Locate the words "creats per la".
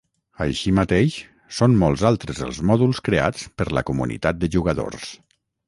3.11-3.87